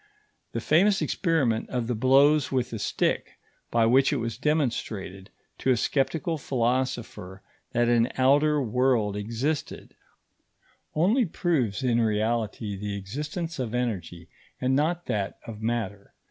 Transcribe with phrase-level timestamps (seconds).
[0.53, 3.33] The famous experiment of the blows with a stick
[3.69, 7.43] by which it was demonstrated to a sceptical philosopher
[7.73, 9.93] that an outer world existed,
[10.95, 14.27] only proves, in reality, the existence of energy,
[14.59, 16.15] and not that of matter.